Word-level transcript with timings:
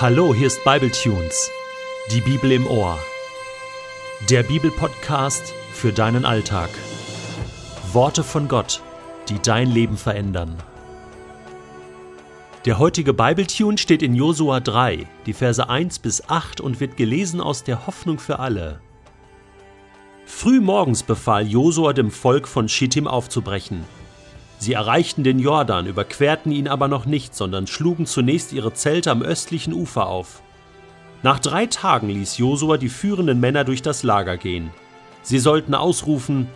Hallo, 0.00 0.34
hier 0.34 0.46
ist 0.46 0.64
Bibletunes, 0.64 1.50
die 2.10 2.22
Bibel 2.22 2.52
im 2.52 2.66
Ohr. 2.66 2.98
Der 4.30 4.42
Bibelpodcast 4.42 5.52
für 5.74 5.92
deinen 5.92 6.24
Alltag. 6.24 6.70
Worte 7.92 8.24
von 8.24 8.48
Gott, 8.48 8.80
die 9.28 9.38
dein 9.42 9.70
Leben 9.70 9.98
verändern. 9.98 10.56
Der 12.64 12.78
heutige 12.78 13.12
Bibletune 13.12 13.76
steht 13.76 14.02
in 14.02 14.14
Josua 14.14 14.60
3, 14.60 15.06
die 15.26 15.34
Verse 15.34 15.68
1 15.68 15.98
bis 15.98 16.30
8 16.30 16.62
und 16.62 16.80
wird 16.80 16.96
gelesen 16.96 17.42
aus 17.42 17.62
der 17.62 17.86
Hoffnung 17.86 18.18
für 18.18 18.38
alle. 18.38 18.80
Früh 20.24 20.62
morgens 20.62 21.02
befahl 21.02 21.46
Josua 21.46 21.92
dem 21.92 22.10
Volk 22.10 22.48
von 22.48 22.70
Schittim 22.70 23.06
aufzubrechen. 23.06 23.84
Sie 24.60 24.74
erreichten 24.74 25.24
den 25.24 25.38
Jordan, 25.38 25.86
überquerten 25.86 26.52
ihn 26.52 26.68
aber 26.68 26.86
noch 26.86 27.06
nicht, 27.06 27.34
sondern 27.34 27.66
schlugen 27.66 28.04
zunächst 28.04 28.52
ihre 28.52 28.74
Zelte 28.74 29.10
am 29.10 29.22
östlichen 29.22 29.72
Ufer 29.72 30.06
auf. 30.06 30.42
Nach 31.22 31.38
drei 31.38 31.64
Tagen 31.64 32.10
ließ 32.10 32.36
Josua 32.36 32.76
die 32.76 32.90
führenden 32.90 33.40
Männer 33.40 33.64
durch 33.64 33.80
das 33.80 34.02
Lager 34.02 34.36
gehen. 34.36 34.70
Sie 35.22 35.38
sollten 35.38 35.74
ausrufen: 35.74 36.46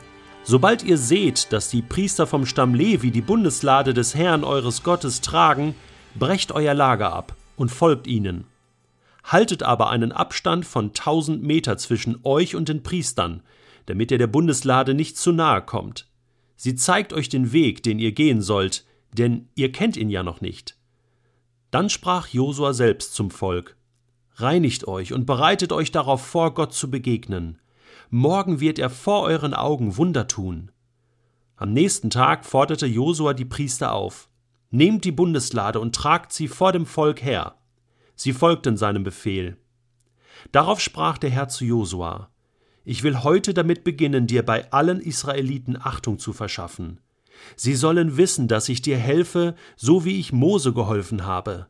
Sobald 0.42 0.82
ihr 0.82 0.98
seht, 0.98 1.50
dass 1.50 1.70
die 1.70 1.80
Priester 1.80 2.27
vom 2.27 2.44
Stamm 2.44 2.74
Levi 2.74 3.10
die 3.10 3.22
Bundeslade 3.22 3.94
des 3.94 4.14
Herrn 4.14 4.44
eures 4.44 4.82
Gottes 4.82 5.22
tragen, 5.22 5.74
brecht 6.14 6.52
euer 6.52 6.74
Lager 6.74 7.10
ab 7.10 7.34
und 7.56 7.70
folgt 7.70 8.06
ihnen. 8.06 8.44
Haltet 9.24 9.62
aber 9.62 9.88
einen 9.88 10.12
Abstand 10.12 10.66
von 10.66 10.92
tausend 10.92 11.42
Meter 11.42 11.78
zwischen 11.78 12.18
euch 12.22 12.55
und 12.55 12.68
den 12.68 12.82
Priestern, 12.82 13.42
damit 13.86 14.10
ihr 14.10 14.18
der 14.18 14.27
Bundeslade 14.27 14.92
nicht 14.92 15.16
zu 15.16 15.32
nahe 15.32 15.62
kommt. 15.62 16.06
Sie 16.64 16.74
zeigt 16.74 17.12
euch 17.12 17.28
den 17.28 17.52
Weg, 17.52 17.82
den 17.82 17.98
ihr 17.98 18.12
gehen 18.12 18.41
sollt, 18.41 18.86
denn 19.12 19.50
ihr 19.55 19.70
kennt 19.70 19.98
ihn 19.98 20.09
ja 20.09 20.22
noch 20.22 20.41
nicht. 20.41 20.78
Dann 21.70 21.91
sprach 21.91 22.28
Josua 22.28 22.72
selbst 22.72 23.12
zum 23.12 23.30
Volk: 23.30 23.77
Reinigt 24.36 24.88
euch 24.88 25.12
und 25.12 25.27
bereitet 25.27 25.72
euch 25.72 25.92
darauf 25.92 26.25
vor, 26.25 26.55
Gott 26.55 26.72
zu 26.72 26.91
begegnen. 26.91 27.61
Morgen 28.08 28.61
wird 28.61 28.78
er 28.78 28.88
vor 28.88 29.25
euren 29.25 29.53
Augen 29.53 29.98
Wunder 29.98 30.27
tun. 30.27 30.70
Am 31.56 31.75
nächsten 31.75 32.08
Tag 32.08 32.47
forderte 32.47 32.86
Josua 32.86 33.34
die 33.34 33.44
Priester 33.44 33.92
auf: 33.92 34.31
Nehmt 34.70 35.05
die 35.05 35.12
Bundeslade 35.12 35.78
und 35.78 35.94
tragt 35.94 36.33
sie 36.33 36.48
vor 36.48 36.72
dem 36.72 36.86
Volk 36.86 37.22
her. 37.22 37.56
Sie 38.14 38.33
folgten 38.33 38.78
seinem 38.78 39.03
Befehl. 39.05 39.58
Darauf 40.50 40.81
sprach 40.81 41.19
der 41.19 41.28
Herr 41.28 41.48
zu 41.48 41.66
Josua: 41.66 42.31
ich 42.84 43.02
will 43.02 43.22
heute 43.22 43.54
damit 43.54 43.82
beginnen, 43.84 44.27
dir 44.27 44.44
bei 44.44 44.70
allen 44.72 45.00
Israeliten 45.00 45.77
Achtung 45.80 46.18
zu 46.18 46.32
verschaffen. 46.32 47.00
Sie 47.56 47.74
sollen 47.74 48.16
wissen, 48.16 48.48
dass 48.48 48.68
ich 48.68 48.82
dir 48.82 48.96
helfe, 48.96 49.54
so 49.76 50.04
wie 50.04 50.20
ich 50.20 50.32
Mose 50.32 50.72
geholfen 50.72 51.24
habe. 51.24 51.66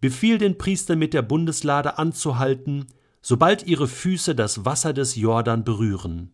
Befiehl 0.00 0.38
den 0.38 0.58
Priestern 0.58 0.98
mit 0.98 1.14
der 1.14 1.22
Bundeslade 1.22 1.98
anzuhalten, 1.98 2.86
sobald 3.22 3.66
ihre 3.66 3.88
Füße 3.88 4.34
das 4.34 4.64
Wasser 4.64 4.92
des 4.92 5.16
Jordan 5.16 5.64
berühren. 5.64 6.32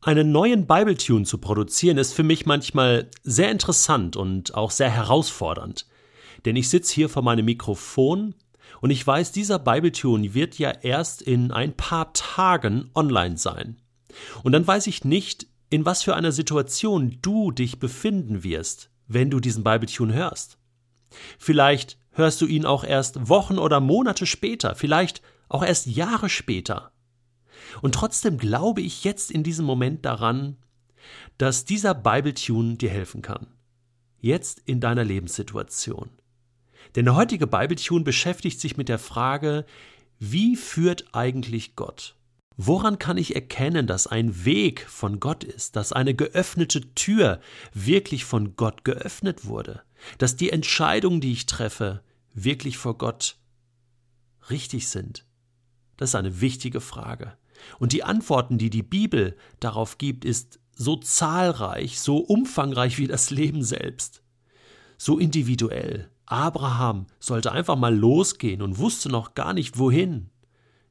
Einen 0.00 0.32
neuen 0.32 0.66
Bibletune 0.66 1.24
zu 1.24 1.38
produzieren 1.38 1.96
ist 1.96 2.12
für 2.12 2.24
mich 2.24 2.44
manchmal 2.44 3.10
sehr 3.22 3.50
interessant 3.50 4.16
und 4.16 4.54
auch 4.54 4.70
sehr 4.70 4.90
herausfordernd. 4.90 5.86
Denn 6.44 6.56
ich 6.56 6.68
sitze 6.68 6.94
hier 6.94 7.08
vor 7.08 7.22
meinem 7.22 7.46
Mikrofon 7.46 8.34
und 8.80 8.90
ich 8.90 9.06
weiß, 9.06 9.32
dieser 9.32 9.58
Bibletune 9.58 10.34
wird 10.34 10.58
ja 10.58 10.70
erst 10.70 11.22
in 11.22 11.50
ein 11.52 11.74
paar 11.74 12.12
Tagen 12.12 12.90
online 12.94 13.36
sein. 13.38 13.80
Und 14.42 14.52
dann 14.52 14.66
weiß 14.66 14.86
ich 14.86 15.04
nicht, 15.04 15.46
in 15.70 15.84
was 15.84 16.02
für 16.02 16.14
einer 16.14 16.32
Situation 16.32 17.18
du 17.22 17.50
dich 17.50 17.78
befinden 17.78 18.44
wirst, 18.44 18.90
wenn 19.06 19.30
du 19.30 19.40
diesen 19.40 19.64
Bibletune 19.64 20.14
hörst. 20.14 20.58
Vielleicht 21.38 21.98
hörst 22.12 22.40
du 22.40 22.46
ihn 22.46 22.66
auch 22.66 22.84
erst 22.84 23.28
Wochen 23.28 23.58
oder 23.58 23.80
Monate 23.80 24.26
später, 24.26 24.74
vielleicht 24.74 25.22
auch 25.48 25.64
erst 25.64 25.86
Jahre 25.86 26.28
später. 26.28 26.92
Und 27.82 27.94
trotzdem 27.94 28.38
glaube 28.38 28.82
ich 28.82 29.04
jetzt 29.04 29.30
in 29.30 29.42
diesem 29.42 29.64
Moment 29.64 30.04
daran, 30.04 30.56
dass 31.38 31.64
dieser 31.64 31.94
Bibletune 31.94 32.76
dir 32.76 32.90
helfen 32.90 33.22
kann. 33.22 33.46
Jetzt 34.20 34.60
in 34.64 34.80
deiner 34.80 35.04
Lebenssituation. 35.04 36.10
Denn 36.94 37.04
der 37.04 37.16
heutige 37.16 37.46
Bibletune 37.46 38.04
beschäftigt 38.04 38.60
sich 38.60 38.76
mit 38.76 38.88
der 38.88 38.98
Frage, 38.98 39.64
wie 40.18 40.56
führt 40.56 41.06
eigentlich 41.12 41.76
Gott? 41.76 42.16
Woran 42.56 42.98
kann 42.98 43.18
ich 43.18 43.34
erkennen, 43.34 43.86
dass 43.86 44.06
ein 44.06 44.44
Weg 44.44 44.86
von 44.88 45.18
Gott 45.18 45.42
ist, 45.42 45.74
dass 45.74 45.92
eine 45.92 46.14
geöffnete 46.14 46.94
Tür 46.94 47.40
wirklich 47.72 48.24
von 48.24 48.54
Gott 48.54 48.84
geöffnet 48.84 49.44
wurde, 49.44 49.82
dass 50.18 50.36
die 50.36 50.50
Entscheidungen, 50.50 51.20
die 51.20 51.32
ich 51.32 51.46
treffe, 51.46 52.02
wirklich 52.32 52.78
vor 52.78 52.96
Gott 52.96 53.38
richtig 54.50 54.88
sind? 54.88 55.26
Das 55.96 56.10
ist 56.10 56.14
eine 56.14 56.40
wichtige 56.40 56.80
Frage. 56.80 57.36
Und 57.78 57.92
die 57.92 58.04
Antworten, 58.04 58.58
die 58.58 58.70
die 58.70 58.82
Bibel 58.82 59.36
darauf 59.58 59.98
gibt, 59.98 60.24
ist 60.24 60.60
so 60.76 60.96
zahlreich, 60.96 62.00
so 62.00 62.18
umfangreich 62.18 62.98
wie 62.98 63.06
das 63.06 63.30
Leben 63.30 63.62
selbst, 63.62 64.22
so 64.96 65.18
individuell, 65.18 66.10
Abraham 66.26 67.06
sollte 67.18 67.52
einfach 67.52 67.76
mal 67.76 67.94
losgehen 67.94 68.62
und 68.62 68.78
wusste 68.78 69.08
noch 69.08 69.34
gar 69.34 69.52
nicht 69.52 69.78
wohin, 69.78 70.30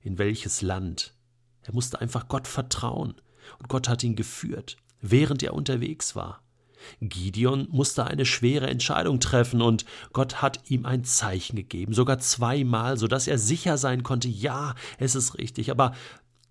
in 0.01 0.17
welches 0.17 0.61
Land. 0.61 1.15
Er 1.63 1.73
musste 1.73 1.99
einfach 2.01 2.27
Gott 2.27 2.47
vertrauen 2.47 3.15
und 3.59 3.69
Gott 3.69 3.89
hat 3.89 4.03
ihn 4.03 4.15
geführt, 4.15 4.77
während 5.01 5.43
er 5.43 5.53
unterwegs 5.53 6.15
war. 6.15 6.41
Gideon 6.99 7.67
musste 7.71 8.05
eine 8.05 8.25
schwere 8.25 8.67
Entscheidung 8.67 9.19
treffen 9.19 9.61
und 9.61 9.85
Gott 10.11 10.41
hat 10.41 10.69
ihm 10.69 10.85
ein 10.85 11.03
Zeichen 11.03 11.55
gegeben, 11.55 11.93
sogar 11.93 12.19
zweimal, 12.19 12.97
so 12.97 13.07
dass 13.07 13.27
er 13.27 13.37
sicher 13.37 13.77
sein 13.77 14.03
konnte, 14.03 14.27
ja, 14.27 14.75
es 14.97 15.15
ist 15.15 15.37
richtig. 15.37 15.71
Aber 15.71 15.93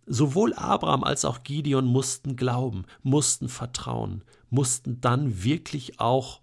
sowohl 0.07 0.55
Abraham 0.55 1.05
als 1.05 1.25
auch 1.25 1.43
Gideon 1.43 1.87
mussten 1.87 2.37
glauben, 2.37 2.85
mussten 3.03 3.49
vertrauen, 3.49 4.25
mussten 4.51 5.01
dann 5.01 5.45
wirklich 5.45 6.01
auch 6.01 6.42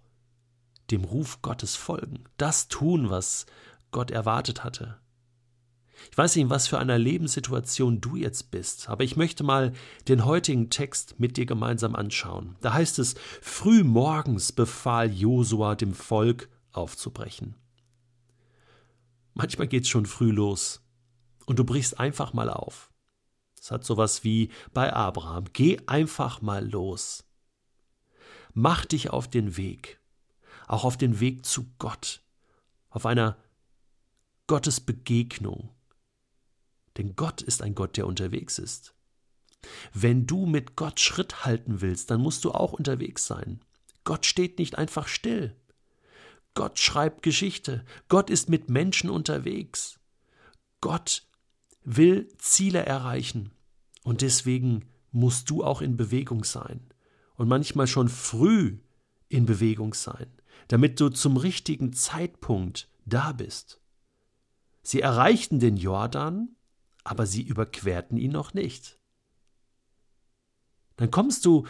dem 0.90 1.04
Ruf 1.04 1.42
Gottes 1.42 1.76
folgen, 1.76 2.24
das 2.36 2.68
tun, 2.68 3.10
was 3.10 3.46
Gott 3.90 4.10
erwartet 4.10 4.64
hatte. 4.64 4.98
Ich 6.10 6.16
weiß 6.16 6.34
nicht, 6.34 6.44
in 6.44 6.50
was 6.50 6.66
für 6.66 6.78
einer 6.78 6.98
Lebenssituation 6.98 8.00
du 8.00 8.16
jetzt 8.16 8.50
bist, 8.50 8.88
aber 8.88 9.04
ich 9.04 9.16
möchte 9.16 9.44
mal 9.44 9.72
den 10.08 10.24
heutigen 10.24 10.70
Text 10.70 11.20
mit 11.20 11.36
dir 11.36 11.46
gemeinsam 11.46 11.94
anschauen. 11.94 12.56
Da 12.60 12.72
heißt 12.72 12.98
es, 12.98 13.14
früh 13.42 13.84
morgens 13.84 14.52
befahl 14.52 15.12
Josua 15.12 15.74
dem 15.74 15.92
Volk 15.92 16.48
aufzubrechen. 16.72 17.54
Manchmal 19.34 19.68
geht's 19.68 19.88
schon 19.88 20.06
früh 20.06 20.30
los 20.30 20.82
und 21.46 21.58
du 21.58 21.64
brichst 21.64 22.00
einfach 22.00 22.32
mal 22.32 22.48
auf. 22.48 22.90
Es 23.60 23.70
hat 23.70 23.84
sowas 23.84 24.24
wie 24.24 24.50
bei 24.72 24.92
Abraham. 24.92 25.44
Geh 25.52 25.78
einfach 25.86 26.40
mal 26.40 26.66
los. 26.66 27.24
Mach 28.54 28.86
dich 28.86 29.10
auf 29.10 29.28
den 29.28 29.56
Weg 29.56 29.99
auch 30.70 30.84
auf 30.84 30.96
den 30.96 31.18
Weg 31.18 31.44
zu 31.44 31.66
Gott, 31.78 32.22
auf 32.90 33.04
einer 33.04 33.36
Gottesbegegnung. 34.46 35.70
Denn 36.96 37.16
Gott 37.16 37.42
ist 37.42 37.62
ein 37.62 37.74
Gott, 37.74 37.96
der 37.96 38.06
unterwegs 38.06 38.58
ist. 38.58 38.94
Wenn 39.92 40.26
du 40.26 40.46
mit 40.46 40.76
Gott 40.76 41.00
Schritt 41.00 41.44
halten 41.44 41.80
willst, 41.80 42.10
dann 42.10 42.20
musst 42.20 42.44
du 42.44 42.52
auch 42.52 42.72
unterwegs 42.72 43.26
sein. 43.26 43.60
Gott 44.04 44.26
steht 44.26 44.58
nicht 44.58 44.78
einfach 44.78 45.08
still. 45.08 45.56
Gott 46.54 46.78
schreibt 46.78 47.22
Geschichte. 47.22 47.84
Gott 48.08 48.30
ist 48.30 48.48
mit 48.48 48.70
Menschen 48.70 49.10
unterwegs. 49.10 49.98
Gott 50.80 51.24
will 51.82 52.28
Ziele 52.38 52.86
erreichen. 52.86 53.50
Und 54.04 54.22
deswegen 54.22 54.88
musst 55.10 55.50
du 55.50 55.64
auch 55.64 55.82
in 55.82 55.96
Bewegung 55.96 56.44
sein. 56.44 56.80
Und 57.34 57.48
manchmal 57.48 57.86
schon 57.88 58.08
früh 58.08 58.78
in 59.28 59.46
Bewegung 59.46 59.94
sein 59.94 60.39
damit 60.68 61.00
du 61.00 61.08
zum 61.08 61.36
richtigen 61.36 61.92
Zeitpunkt 61.92 62.88
da 63.04 63.32
bist. 63.32 63.80
Sie 64.82 65.00
erreichten 65.00 65.60
den 65.60 65.76
Jordan, 65.76 66.56
aber 67.04 67.26
sie 67.26 67.42
überquerten 67.42 68.16
ihn 68.16 68.32
noch 68.32 68.54
nicht. 68.54 68.98
Dann 70.96 71.10
kommst 71.10 71.44
du 71.44 71.66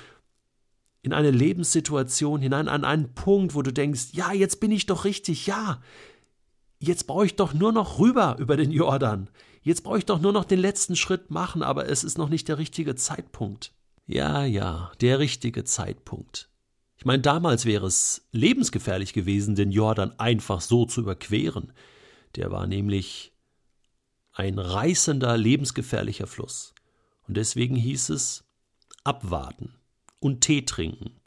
in 1.02 1.12
eine 1.12 1.30
Lebenssituation 1.30 2.40
hinein, 2.40 2.68
an 2.68 2.84
einen 2.84 3.14
Punkt, 3.14 3.54
wo 3.54 3.62
du 3.62 3.72
denkst, 3.72 4.08
ja, 4.12 4.32
jetzt 4.32 4.60
bin 4.60 4.70
ich 4.70 4.86
doch 4.86 5.04
richtig, 5.04 5.46
ja, 5.46 5.80
jetzt 6.78 7.06
brauche 7.06 7.26
ich 7.26 7.36
doch 7.36 7.54
nur 7.54 7.72
noch 7.72 7.98
rüber 7.98 8.36
über 8.38 8.56
den 8.56 8.70
Jordan, 8.70 9.30
jetzt 9.62 9.82
brauche 9.82 9.98
ich 9.98 10.06
doch 10.06 10.20
nur 10.20 10.32
noch 10.32 10.44
den 10.44 10.58
letzten 10.58 10.96
Schritt 10.96 11.30
machen, 11.30 11.62
aber 11.62 11.88
es 11.88 12.04
ist 12.04 12.18
noch 12.18 12.28
nicht 12.28 12.48
der 12.48 12.58
richtige 12.58 12.96
Zeitpunkt. 12.96 13.72
Ja, 14.06 14.44
ja, 14.44 14.92
der 15.00 15.20
richtige 15.20 15.64
Zeitpunkt. 15.64 16.49
Ich 17.00 17.06
meine, 17.06 17.22
damals 17.22 17.64
wäre 17.64 17.86
es 17.86 18.28
lebensgefährlich 18.30 19.14
gewesen, 19.14 19.54
den 19.54 19.72
Jordan 19.72 20.12
einfach 20.18 20.60
so 20.60 20.84
zu 20.84 21.00
überqueren. 21.00 21.72
Der 22.36 22.50
war 22.50 22.66
nämlich 22.66 23.32
ein 24.32 24.58
reißender, 24.58 25.38
lebensgefährlicher 25.38 26.26
Fluss. 26.26 26.74
Und 27.26 27.38
deswegen 27.38 27.74
hieß 27.74 28.10
es 28.10 28.44
abwarten 29.02 29.76
und 30.18 30.42
Tee 30.42 30.66
trinken. 30.66 31.18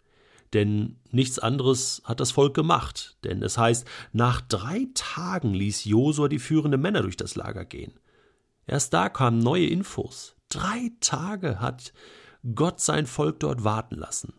Denn 0.54 1.00
nichts 1.10 1.40
anderes 1.40 2.04
hat 2.06 2.20
das 2.20 2.30
Volk 2.30 2.54
gemacht. 2.54 3.18
Denn 3.24 3.42
es 3.42 3.58
heißt, 3.58 3.88
nach 4.12 4.42
drei 4.42 4.90
Tagen 4.94 5.56
ließ 5.56 5.86
Josua 5.86 6.28
die 6.28 6.38
führenden 6.38 6.82
Männer 6.82 7.02
durch 7.02 7.18
das 7.18 7.34
Lager 7.34 7.66
gehen. 7.66 7.94
Erst 8.68 8.94
da 8.94 9.10
kamen 9.10 9.40
neue 9.40 9.66
Infos. 9.66 10.36
Drei 10.50 10.92
Tage 11.00 11.60
hat 11.60 11.94
Gott 12.54 12.80
sein 12.80 13.08
Volk 13.08 13.40
dort 13.40 13.64
warten 13.64 13.96
lassen. 13.96 14.34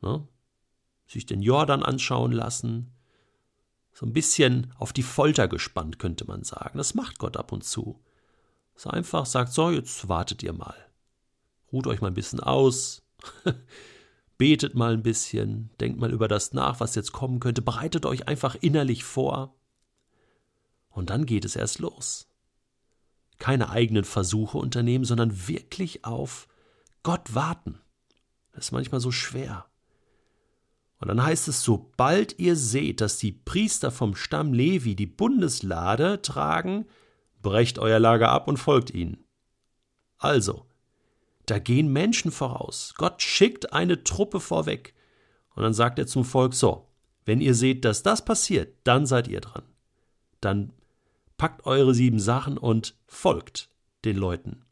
Ne? 0.00 0.26
Sich 1.08 1.26
den 1.26 1.42
Jordan 1.42 1.82
anschauen 1.82 2.30
lassen. 2.30 2.92
So 3.92 4.06
ein 4.06 4.12
bisschen 4.12 4.72
auf 4.78 4.92
die 4.92 5.02
Folter 5.02 5.48
gespannt, 5.48 5.98
könnte 5.98 6.24
man 6.24 6.44
sagen. 6.44 6.78
Das 6.78 6.94
macht 6.94 7.18
Gott 7.18 7.36
ab 7.36 7.50
und 7.50 7.64
zu. 7.64 8.00
So 8.76 8.90
einfach 8.90 9.26
sagt, 9.26 9.52
so, 9.52 9.70
jetzt 9.70 10.08
wartet 10.08 10.44
ihr 10.44 10.52
mal. 10.52 10.76
Ruht 11.72 11.88
euch 11.88 12.00
mal 12.00 12.08
ein 12.08 12.14
bisschen 12.14 12.38
aus. 12.38 13.02
Betet 14.38 14.76
mal 14.76 14.92
ein 14.92 15.02
bisschen, 15.02 15.70
denkt 15.80 15.98
mal 15.98 16.12
über 16.12 16.28
das 16.28 16.52
nach, 16.52 16.78
was 16.78 16.94
jetzt 16.94 17.10
kommen 17.10 17.40
könnte, 17.40 17.60
bereitet 17.60 18.06
euch 18.06 18.28
einfach 18.28 18.54
innerlich 18.54 19.02
vor. 19.02 19.56
Und 20.90 21.10
dann 21.10 21.26
geht 21.26 21.44
es 21.44 21.56
erst 21.56 21.80
los. 21.80 22.28
Keine 23.38 23.70
eigenen 23.70 24.04
Versuche 24.04 24.58
unternehmen, 24.58 25.04
sondern 25.04 25.48
wirklich 25.48 26.04
auf 26.04 26.46
Gott 27.02 27.34
warten. 27.34 27.80
Das 28.52 28.66
ist 28.66 28.72
manchmal 28.72 29.00
so 29.00 29.10
schwer. 29.10 29.67
Und 31.00 31.08
dann 31.08 31.22
heißt 31.22 31.48
es, 31.48 31.62
sobald 31.62 32.38
ihr 32.38 32.56
seht, 32.56 33.00
dass 33.00 33.18
die 33.18 33.32
Priester 33.32 33.90
vom 33.90 34.16
Stamm 34.16 34.52
Levi 34.52 34.96
die 34.96 35.06
Bundeslade 35.06 36.22
tragen, 36.22 36.86
brecht 37.40 37.78
euer 37.78 38.00
Lager 38.00 38.30
ab 38.30 38.48
und 38.48 38.56
folgt 38.56 38.90
ihnen. 38.90 39.24
Also, 40.18 40.66
da 41.46 41.58
gehen 41.58 41.92
Menschen 41.92 42.32
voraus. 42.32 42.94
Gott 42.96 43.22
schickt 43.22 43.72
eine 43.72 44.02
Truppe 44.02 44.40
vorweg. 44.40 44.94
Und 45.54 45.62
dann 45.62 45.72
sagt 45.72 45.98
er 45.98 46.06
zum 46.06 46.24
Volk: 46.24 46.54
So, 46.54 46.88
wenn 47.24 47.40
ihr 47.40 47.54
seht, 47.54 47.84
dass 47.84 48.02
das 48.02 48.24
passiert, 48.24 48.74
dann 48.84 49.06
seid 49.06 49.28
ihr 49.28 49.40
dran. 49.40 49.62
Dann 50.40 50.72
packt 51.36 51.64
eure 51.64 51.94
sieben 51.94 52.20
Sachen 52.20 52.58
und 52.58 52.96
folgt 53.06 53.70
den 54.04 54.16
Leuten. 54.16 54.64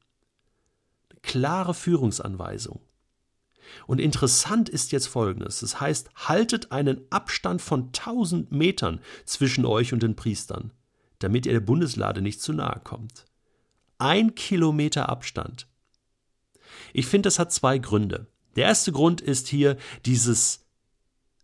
Klare 1.22 1.75
Führungsanweisung. 1.75 2.81
Und 3.87 4.00
interessant 4.00 4.69
ist 4.69 4.93
jetzt 4.93 5.06
Folgendes. 5.06 5.61
Das 5.61 5.81
heißt, 5.81 6.11
haltet 6.14 6.73
einen 6.73 7.00
Abstand 7.11 7.62
von 7.62 7.93
tausend 7.93 8.52
Metern 8.52 9.00
zwischen 9.25 9.64
euch 9.64 9.93
und 9.93 10.02
den 10.02 10.17
Priestern, 10.17 10.73
damit 11.19 11.46
ihr 11.46 11.52
der 11.52 11.61
Bundeslade 11.61 12.23
nicht 12.23 12.40
zu 12.40 12.52
nahe 12.52 12.81
kommt. 12.82 13.25
Ein 13.99 14.34
Kilometer 14.34 15.08
Abstand. 15.08 15.67
Ich 16.93 17.06
finde, 17.06 17.28
das 17.28 17.38
hat 17.38 17.52
zwei 17.52 17.78
Gründe. 17.78 18.26
Der 18.56 18.64
erste 18.64 18.93
Grund 18.93 19.20
ist 19.20 19.49
hier 19.49 19.76
dieses 20.05 20.67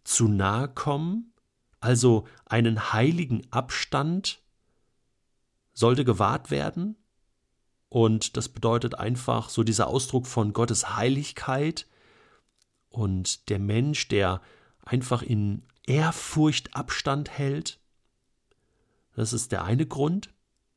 zu 0.04 0.28
nahe 0.28 0.68
kommen, 0.68 1.32
also 1.80 2.26
einen 2.46 2.92
heiligen 2.92 3.46
Abstand 3.50 4.42
sollte 5.74 6.04
gewahrt 6.04 6.50
werden. 6.50 6.96
Und 7.88 8.36
das 8.36 8.48
bedeutet 8.48 8.94
einfach 8.94 9.50
so 9.50 9.62
dieser 9.62 9.88
Ausdruck 9.88 10.26
von 10.26 10.52
Gottes 10.52 10.96
Heiligkeit 10.96 11.86
und 12.92 13.48
der 13.48 13.58
Mensch, 13.58 14.08
der 14.08 14.40
einfach 14.84 15.22
in 15.22 15.62
Ehrfurcht 15.86 16.74
Abstand 16.76 17.30
hält. 17.30 17.78
Das 19.14 19.32
ist 19.32 19.52
der 19.52 19.64
eine 19.64 19.86
Grund, 19.86 20.30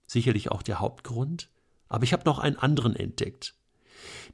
sicherlich 0.07 0.51
auch 0.51 0.61
der 0.61 0.79
Hauptgrund. 0.79 1.49
Aber 1.87 2.03
ich 2.03 2.13
habe 2.13 2.23
noch 2.25 2.39
einen 2.39 2.57
anderen 2.57 2.95
entdeckt. 2.95 3.55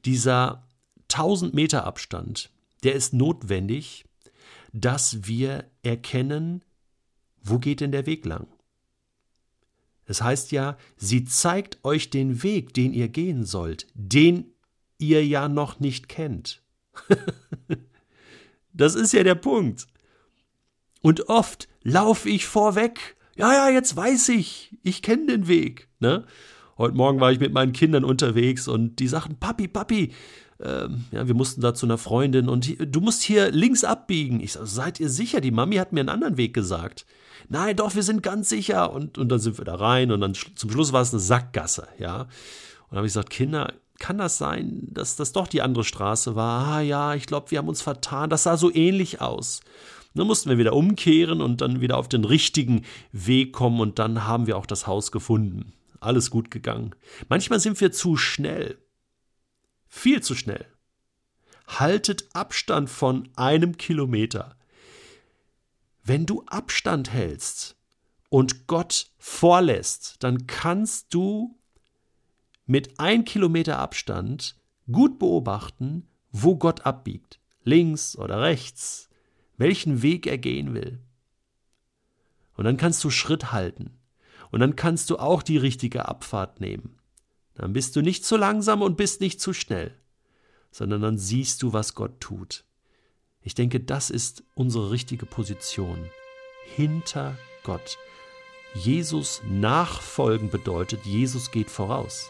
Dieser 0.06 0.68
1000 1.10 1.54
Meter 1.54 1.86
Abstand, 1.86 2.52
der 2.84 2.94
ist 2.94 3.14
notwendig, 3.14 4.06
dass 4.74 5.28
wir 5.28 5.70
erkennen, 5.84 6.64
wo 7.44 7.60
geht 7.60 7.82
denn 7.82 7.92
der 7.92 8.06
Weg 8.06 8.26
lang? 8.26 8.48
Es 10.06 10.22
heißt 10.22 10.52
ja, 10.52 10.78
sie 10.98 11.26
zeigt 11.26 11.84
euch 11.84 12.10
den 12.10 12.44
Weg, 12.44 12.74
den 12.74 12.94
ihr 12.94 13.08
gehen 13.08 13.46
sollt, 13.46 13.88
den 13.94 14.54
ihr 14.98 15.26
ja 15.26 15.48
noch 15.48 15.80
nicht 15.80 16.10
kennt. 16.10 16.61
das 18.74 18.96
ist 18.96 19.14
ja 19.14 19.24
der 19.24 19.36
Punkt. 19.36 19.88
Und 21.02 21.30
oft 21.30 21.68
laufe 21.84 22.30
ich 22.30 22.46
vorweg. 22.46 23.16
Ja, 23.36 23.54
ja, 23.54 23.70
jetzt 23.70 23.96
weiß 23.96 24.30
ich, 24.30 24.76
ich 24.84 25.02
kenne 25.02 25.28
den 25.28 25.48
Weg. 25.48 25.88
Ne? 26.00 26.26
Heute 26.78 26.96
Morgen 26.96 27.20
war 27.20 27.32
ich 27.32 27.40
mit 27.40 27.54
meinen 27.54 27.74
Kindern 27.74 28.04
unterwegs 28.04 28.68
und 28.68 28.98
die 29.00 29.08
sagten, 29.08 29.38
Papi, 29.38 29.68
Papi, 29.68 30.14
ähm, 30.62 31.06
ja, 31.12 31.28
wir 31.28 31.34
mussten 31.34 31.62
da 31.62 31.74
zu 31.74 31.86
einer 31.86 31.98
Freundin 31.98 32.50
und 32.50 32.76
du 32.80 33.02
musst 33.02 33.24
hier 33.24 33.52
links 33.52 33.84
abbiegen. 33.84 34.40
Ich 34.40 34.54
sage, 34.54 34.68
seid 34.68 35.00
ihr 35.00 35.10
sicher? 35.10 35.42
Die 35.42 35.52
Mami 35.52 35.78
hat 35.78 35.92
mir 35.92 36.02
einen 36.02 36.10
anderen 36.10 36.38
Weg 36.38 36.54
gesagt. 36.54 37.06
Nein, 37.50 37.76
doch, 37.76 37.96
wir 37.96 38.04
sind 38.04 38.22
ganz 38.22 38.50
sicher. 38.50 38.92
Und, 38.94 39.18
und 39.18 39.30
dann 39.30 39.40
sind 39.40 39.58
wir 39.58 39.66
da 39.66 39.76
rein 39.76 40.12
und 40.12 40.22
dann 40.22 40.34
zum 40.34 40.70
Schluss 40.70 40.94
war 40.94 41.02
es 41.02 41.14
eine 41.14 41.20
Sackgasse, 41.20 41.88
ja. 41.98 42.22
Und 42.22 42.28
dann 42.92 42.98
habe 42.98 43.08
ich 43.08 43.14
gesagt, 43.14 43.30
Kinder, 43.30 43.74
kann 44.02 44.18
das 44.18 44.38
sein, 44.38 44.82
dass 44.92 45.16
das 45.16 45.32
doch 45.32 45.48
die 45.48 45.62
andere 45.62 45.86
Straße 45.86 46.36
war? 46.36 46.68
Ah 46.68 46.82
ja, 46.82 47.16
ich 47.16 47.26
glaube, 47.26 47.52
wir 47.52 47.60
haben 47.60 47.70
uns 47.70 47.82
vertan. 47.82 48.30
Das 48.30 48.44
sah 48.44 48.58
so 48.58 48.74
ähnlich 48.74 49.22
aus. 49.22 49.62
dann 50.14 50.28
mussten 50.28 50.50
wir 50.50 50.58
wieder 50.58 50.74
umkehren 50.74 51.42
und 51.42 51.62
dann 51.62 51.80
wieder 51.80 51.98
auf 51.98 52.10
den 52.10 52.26
richtigen 52.26 52.84
Weg 53.14 53.54
kommen 53.54 53.80
und 53.80 54.00
dann 54.00 54.26
haben 54.26 54.48
wir 54.48 54.58
auch 54.58 54.66
das 54.66 54.88
Haus 54.88 55.14
gefunden 55.14 55.74
alles 56.02 56.32
gut 56.32 56.52
gegangen. 56.52 56.96
Manchmal 57.30 57.60
sind 57.60 57.80
wir 57.80 57.92
zu 57.92 58.18
schnell. 58.18 58.78
Viel 59.88 60.22
zu 60.22 60.36
schnell. 60.36 60.66
Haltet 61.68 62.28
Abstand 62.34 62.90
von 62.90 63.30
einem 63.36 63.78
Kilometer. 63.78 64.58
Wenn 66.04 66.26
du 66.26 66.44
Abstand 66.48 67.14
hältst 67.14 67.78
und 68.30 68.68
Gott 68.68 69.12
vorlässt, 69.20 70.16
dann 70.20 70.48
kannst 70.48 71.14
du 71.14 71.58
mit 72.66 73.00
ein 73.00 73.26
Kilometer 73.26 73.80
Abstand 73.80 74.56
gut 74.92 75.20
beobachten, 75.20 76.08
wo 76.32 76.56
Gott 76.56 76.86
abbiegt. 76.86 77.40
Links 77.64 78.18
oder 78.18 78.42
rechts. 78.42 79.10
Welchen 79.58 80.02
Weg 80.02 80.26
er 80.28 80.38
gehen 80.38 80.74
will. 80.74 81.00
Und 82.56 82.66
dann 82.66 82.78
kannst 82.78 83.04
du 83.04 83.10
Schritt 83.10 83.52
halten. 83.52 83.98
Und 84.52 84.60
dann 84.60 84.76
kannst 84.76 85.10
du 85.10 85.18
auch 85.18 85.44
die 85.44 85.58
richtige 85.58 86.08
Abfahrt 86.08 86.60
nehmen. 86.60 86.98
Dann 87.56 87.74
bist 87.74 87.96
du 87.96 88.02
nicht 88.02 88.26
zu 88.26 88.38
langsam 88.38 88.82
und 88.82 88.98
bist 88.98 89.22
nicht 89.22 89.40
zu 89.40 89.54
schnell, 89.54 89.96
sondern 90.72 91.02
dann 91.02 91.18
siehst 91.18 91.62
du, 91.64 91.74
was 91.74 91.96
Gott 91.96 92.20
tut. 92.20 92.64
Ich 93.42 93.56
denke, 93.56 93.80
das 93.80 94.10
ist 94.10 94.44
unsere 94.56 94.92
richtige 94.92 95.26
Position. 95.26 96.10
Hinter 96.76 97.38
Gott. 97.64 97.98
Jesus 98.74 99.42
nachfolgen 99.48 100.50
bedeutet, 100.50 101.06
Jesus 101.06 101.52
geht 101.52 101.70
voraus. 101.70 102.30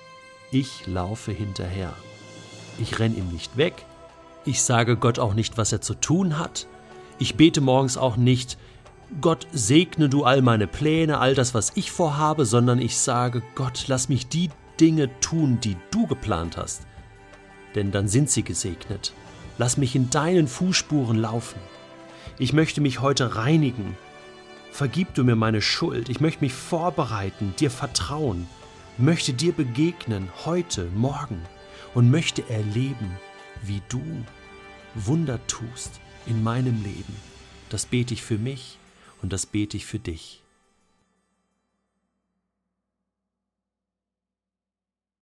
Ich 0.53 0.85
laufe 0.85 1.31
hinterher. 1.31 1.93
Ich 2.77 2.99
renne 2.99 3.15
ihm 3.15 3.29
nicht 3.29 3.55
weg. 3.55 3.85
Ich 4.43 4.61
sage 4.61 4.97
Gott 4.97 5.17
auch 5.17 5.33
nicht, 5.33 5.57
was 5.57 5.71
er 5.71 5.79
zu 5.79 5.93
tun 5.93 6.37
hat. 6.37 6.67
Ich 7.19 7.35
bete 7.35 7.61
morgens 7.61 7.95
auch 7.95 8.17
nicht, 8.17 8.57
Gott 9.21 9.47
segne 9.53 10.09
du 10.09 10.25
all 10.25 10.41
meine 10.41 10.67
Pläne, 10.67 11.19
all 11.19 11.35
das, 11.35 11.53
was 11.53 11.71
ich 11.75 11.91
vorhabe, 11.91 12.45
sondern 12.45 12.79
ich 12.79 12.97
sage, 12.97 13.41
Gott, 13.55 13.85
lass 13.87 14.09
mich 14.09 14.27
die 14.27 14.49
Dinge 14.79 15.09
tun, 15.21 15.59
die 15.61 15.77
du 15.89 16.05
geplant 16.07 16.57
hast. 16.57 16.81
Denn 17.75 17.91
dann 17.91 18.09
sind 18.09 18.29
sie 18.29 18.43
gesegnet. 18.43 19.13
Lass 19.57 19.77
mich 19.77 19.95
in 19.95 20.09
deinen 20.09 20.47
Fußspuren 20.47 21.17
laufen. 21.17 21.59
Ich 22.39 22.51
möchte 22.51 22.81
mich 22.81 22.99
heute 22.99 23.37
reinigen. 23.37 23.95
Vergib 24.71 25.13
du 25.13 25.23
mir 25.23 25.35
meine 25.35 25.61
Schuld. 25.61 26.09
Ich 26.09 26.19
möchte 26.19 26.43
mich 26.43 26.53
vorbereiten, 26.53 27.53
dir 27.59 27.71
vertrauen, 27.71 28.47
möchte 28.97 29.33
dir 29.33 29.53
begegnen, 29.53 30.29
heute, 30.45 30.85
morgen 30.95 31.41
und 31.93 32.11
möchte 32.11 32.47
erleben, 32.49 33.17
wie 33.63 33.81
du 33.89 34.03
Wunder 34.95 35.39
tust 35.47 35.99
in 36.25 36.43
meinem 36.43 36.83
Leben. 36.83 37.15
Das 37.69 37.85
bete 37.85 38.13
ich 38.13 38.23
für 38.23 38.37
mich 38.37 38.77
und 39.21 39.31
das 39.33 39.45
bete 39.45 39.77
ich 39.77 39.85
für 39.85 39.99
dich. 39.99 40.41